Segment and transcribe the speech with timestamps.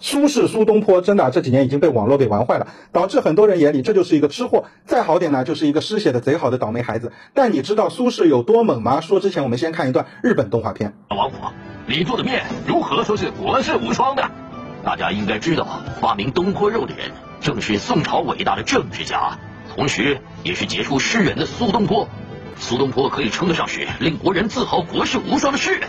[0.00, 7.12] 苏轼苏东坡真的这几年已经被网络给玩坏了，导致很多人眼里这就是一个吃货，再好点呢就是一个诗写的贼好的倒霉孩子。
[7.34, 9.02] 但你知道苏轼有多猛吗？
[9.02, 10.94] 说之前我们先看一段日本动画片。
[11.10, 11.36] 王府，
[11.86, 14.30] 你做的面如何说是国士无双的？
[14.82, 15.66] 大家应该知道，
[16.00, 17.12] 发明东坡肉的人
[17.42, 19.38] 正是宋朝伟大的政治家，
[19.74, 22.08] 同时也是杰出诗人的苏东坡。
[22.56, 25.88] 苏东坡可以称得上是令国人自豪、国士无双的诗人。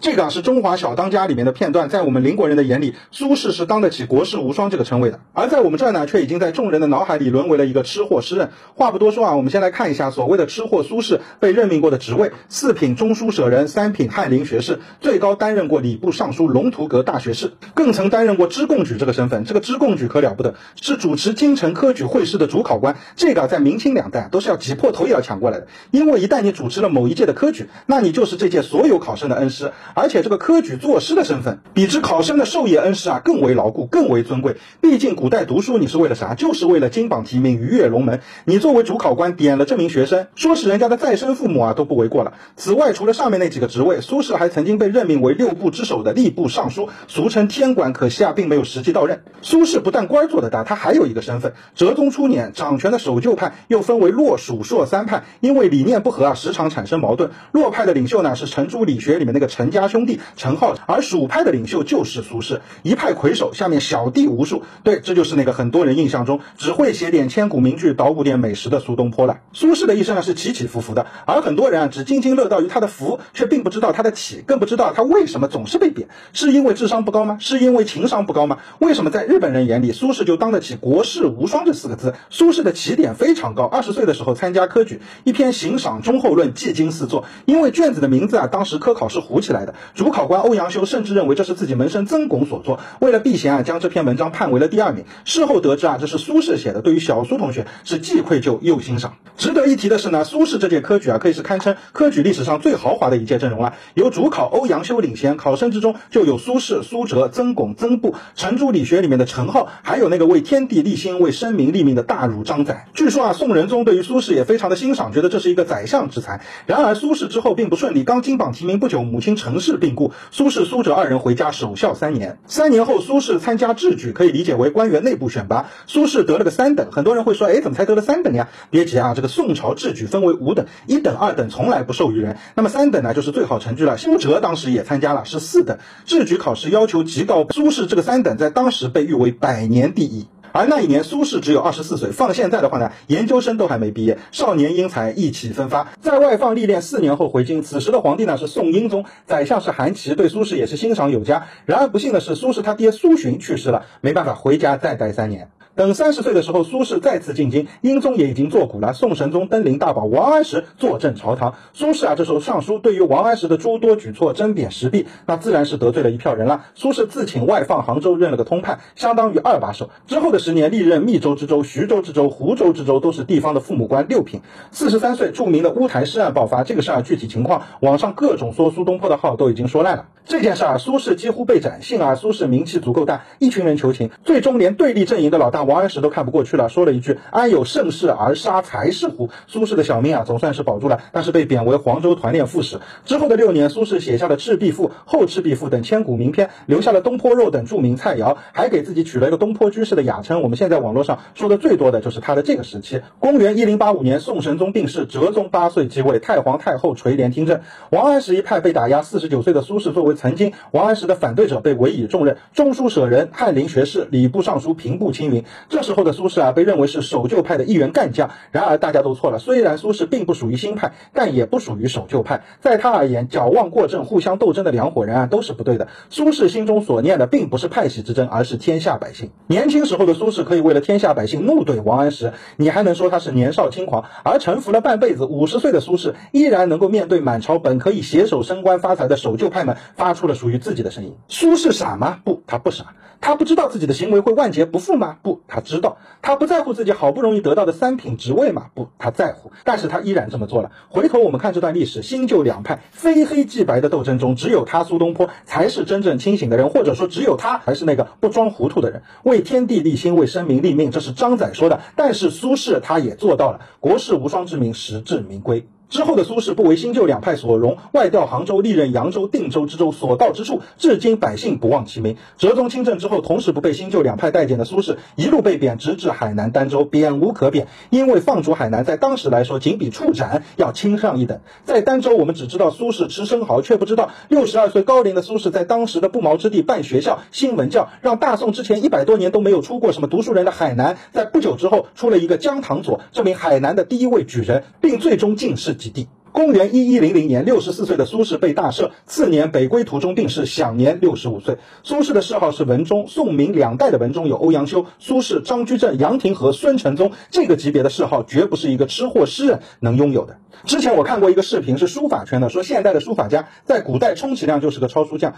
[0.00, 8.48] 这个啊是《中华小当家》里面的片段，在我们邻国人的眼里，苏轼是当得起国士无双这个称谓的，而在我们这儿呢，却已经在众人的脑海里沦为了一个吃货诗人。
[8.74, 19.44] 话不多说啊，我们先来看一下所谓的吃货苏轼被任命过的职位：四品中书舍人，三品翰林学士，最高担任过礼部尚书、龙图阁大学士，更曾担任过知贡举这个身份。
[19.44, 22.96] 这个知贡举可了不得，是主持京城科举会试的主考官。
[23.16, 29.72] 这个在明清两代都是要挤破头也要抢过来的，因为一旦你主持了某一届的科举，那你就是这届所有考生的恩师。
[29.94, 34.56] 而且这个科举作诗的身份，比之考生的授业恩师啊更为牢固，更为尊贵。
[34.80, 36.34] 毕竟古代读书你是为了啥？
[36.34, 38.20] 就是为了金榜题名，鱼跃龙门。
[38.44, 42.34] 你作为主考官点了这名学生，说是人家的再生父母啊都不为过了。
[42.56, 49.22] 此外，除了上面那几个职位，苏轼还曾经被任命为六部之首的吏部尚书，俗称天官，可惜啊并没有实际到任。
[49.42, 51.54] 苏轼不但官做得大，他还有一个身份。
[51.74, 57.30] 哲宗初年，掌权的守旧派又分为洛、蜀、朔三派，因为理念不合啊，时常产生矛盾。
[57.52, 60.20] 洛派的领袖呢是程朱理学里面那个程家家兄弟。
[60.36, 64.62] 陈浩，而蜀派的领袖就是苏轼，一派魁首，下面小弟无数。
[64.84, 69.38] 对，这就是那个很多人印象中只会写点千古名句、捣鼓点美食的苏东坡了。
[69.52, 77.38] 苏轼的一生啊是起起伏伏的，而很多人啊只津津乐道于他的福，却并不知道他的起，更不知道他为什么总是被贬，是因为智商不高吗？
[77.40, 78.58] 是因为情商不高吗？
[78.78, 82.14] 为什么在日本人眼里，苏轼就当得起国士无双这四个字？
[82.28, 90.30] 苏轼的起点非常高，二十岁的时候参加科举，一篇行赏忠厚论技经四座，因为卷子的名字啊，当时科考是糊起来的，主考。
[90.30, 95.04] 官欧阳修甚至认为这是自己门生曾巩所作，为了避嫌啊，将这篇文章判为了第二名。
[95.24, 99.14] 事后得知啊，这是苏轼写的，对于小苏同学是既愧疚又欣赏。
[99.36, 103.74] 值得一提的是呢，苏轼这届科举啊，可以是堪称科举历史上最豪华的一届阵容了。
[103.94, 112.86] 由主考欧阳修领衔，考生之中就有苏轼、苏辙、曾巩、曾布，程朱理学里面的程颢，还有那个为天地立心、为生民立命的大儒张载。
[112.94, 116.40] 据说啊，宋仁宗对于苏轼也非常的欣赏，觉得这是一个宰相之才。
[116.66, 120.12] 然而苏轼之后并不顺利，刚金榜题名不久，母亲程氏病故。
[120.32, 122.38] 苏轼、苏辙二人回家守孝三年。
[122.46, 125.70] 三年后，苏轼参加制举，可以理解为官员内部选拔。
[125.86, 126.90] 苏轼得了个三等。
[126.90, 128.48] 很多人会说，哎，怎么才得了三等呀？
[128.70, 132.38] 别急啊，这个宋朝制举分为五等，一等、二等从来不授予人。
[132.54, 133.96] 那么三等呢，就是最好成绩了。
[133.96, 135.78] 苏辙当时也参加了，是四等。
[136.06, 140.26] 制举考试要求极高，苏轼这个三等在当时被誉为百年第一。
[140.52, 147.62] 而那一年，苏轼只有二十四岁，放现在的话呢，研究生都还没毕业，少年英才意气风发，在外放历练四年后回京。
[147.62, 151.46] 此时的皇帝呢是宋英宗，宰相是韩琦，对苏轼也是欣赏有加。
[151.66, 155.50] 然而不幸的是，苏轼他爹苏洵去世了，没办法回家再待三年。
[155.80, 158.92] 等三十岁的时候，苏轼再次进京，英宗也已经作古了。
[158.92, 166.66] 宋神宗登临大宝王安石坐镇朝堂，苏轼啊这时候上书，对于王安石的诸多举措针砭时弊，那自然是得罪了一票人了。
[166.74, 169.88] 苏轼自请外放杭州，任了个通判，相当于二把手。
[170.06, 174.42] 之后的十年，历任密州知州、徐州知州、湖州知州，都是地方的父母官六品。
[174.72, 180.08] 四十三岁，著名的乌台诗案爆发，这个事儿具体情况，网上各种说苏东坡的号都已经说烂了。
[180.26, 186.56] 这件事儿，苏轼几乎被斩，幸而苏轼名气足够大，一群人求情，最终连对立阵营的老大王安石都看不过去。
[186.56, 192.78] 了，说了一句“安有盛世而杀才士乎？”苏轼的小命啊，总算是保住了，但是被贬为黄州团练副使。
[193.04, 200.42] 之后的六年，苏轼写下了《赤壁赋》《后赤壁赋》等千古名篇，留下了东坡肉等著名菜肴，还给自己取了一个东坡居士的雅称。
[200.42, 203.00] 我们现在网络上说的最多的就是他的这个时期。
[203.18, 209.00] 公元一零八五年，宋神宗病逝，哲宗八岁即位，太皇太后垂帘听政，王安石一派被打压。
[209.02, 215.44] 四十九岁的苏轼作为曾经王安石的反对者，被委以重任，中书舍人、翰林学士、礼部尚书平步青云。
[215.68, 216.40] 这时候的苏轼。
[216.40, 218.30] 啊，被认为是守旧派的一员干将。
[218.50, 222.44] 然而大家都错了，虽然苏轼并不属于新派，但也不属于守旧派。
[222.60, 225.88] 在他而言，矫枉过正、互相斗争的两伙人啊，都是不对的。
[226.08, 229.32] 苏轼心中所念的并不是派系之争，而是天下百姓。
[229.48, 234.06] 年轻时候的苏轼可以为了天下百姓怒怼王安石，你还能说他是年少轻狂？
[234.24, 241.14] 而沉浮了半辈子，五十岁的苏轼依然能够面对满朝本可以携手升官发财的守旧派们，发出了属于自己的声音。
[241.28, 242.20] 苏轼傻吗？
[242.24, 242.94] 不，他不傻。
[243.20, 245.18] 他不知道自己的行为会万劫不复吗？
[245.22, 245.98] 不，他知道。
[246.22, 248.68] 他不在乎自己好不容易得到的三品职位吗？
[248.72, 249.52] 不，他在乎。
[249.62, 250.72] 但是他依然这么做了。
[250.88, 259.02] 回头我们看这段历史，新旧两派非黑即白的斗争中，只有他苏东坡才是真正清醒的人，或者说只有他才是那个不装糊涂的人。
[259.22, 261.82] 为天地立心，为生民立命，这是张载说的。
[261.96, 265.68] 但是苏轼他也做到了，国士无双之名实至名归。
[265.90, 272.16] 之后的苏轼不为新旧两派所容，外调杭州，历任扬州、定州之州，所到之处，至今百姓不忘其名。
[272.38, 277.66] 哲宗亲政之后，同时不被新旧两派待见的苏轼，一路被贬，直至海南儋州，贬无可贬。
[277.90, 281.40] 因为放逐海南，在当时来说，仅比处斩要轻上一等。
[281.64, 296.06] 在儋州，我们只知道苏轼吃生蚝，却不知道六十二岁高龄的苏轼在当时的不毛之地办学校、兴文教，让大宋之前一百多年都没有出过什么读书人的海南，在不久之后出了一个姜唐佐，这名海南的第一位举人，并最终进士及第。
[296.32, 301.58] 公元一一零零年，六十四岁的苏轼被大赦，次年北归途中病逝，享年六十五岁。
[301.82, 310.38] 苏轼的谥号是文忠，宋明两代的文忠有欧阳修、苏轼、张居正、杨廷和、孙承宗，这个级别的谥号绝不是一个吃货诗人能拥有的。
[310.64, 315.34] 之前我看过一个视频，是书法圈的，说现代的书法家在古代充其量就是个抄书匠，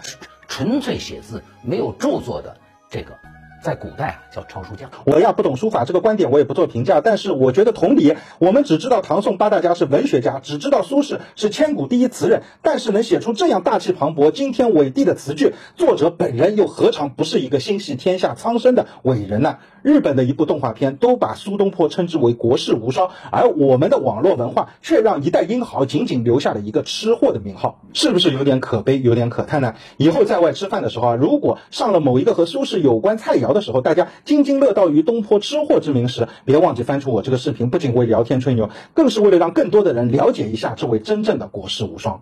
[0.47, 2.55] 纯粹写字没有著作的
[2.91, 3.32] 这个。
[3.63, 4.91] 在古代啊，叫抄书匠。
[5.05, 6.99] 我呀不懂书法，这个观点我也不做评价。
[6.99, 19.59] 但是我觉得同理，我们只知道唐宋八大家是文学家，只知道苏轼是千古第一词人，但是能写出这样大气磅礴、惊天伟地的词句，作者本人又何尝不是一个心系天下苍生的伟人呢？
[19.81, 29.75] 日本的一部动画片都把苏东坡称之为国士无双，而我们的网络文化却让一代英豪仅仅留下了一个吃货的名号，是不是有点可悲、有点可叹呢？
[29.95, 42.21] 以后在外吃饭的时候啊，如果上了某一个和苏轼有关菜肴的时候，大家津津乐道于东坡吃货之名时，别忘记翻出我这个视频，不仅为聊天吹牛，更是为了让更多的人了解一下这位真正的国士无双。